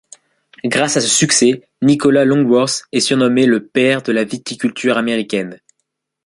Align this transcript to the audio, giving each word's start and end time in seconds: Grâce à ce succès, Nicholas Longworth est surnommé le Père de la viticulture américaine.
Grâce 0.65 0.97
à 0.97 0.99
ce 1.01 1.07
succès, 1.07 1.61
Nicholas 1.83 2.25
Longworth 2.25 2.85
est 2.91 3.01
surnommé 3.01 3.45
le 3.45 3.67
Père 3.67 4.01
de 4.01 4.11
la 4.11 4.23
viticulture 4.23 4.97
américaine. 4.97 5.61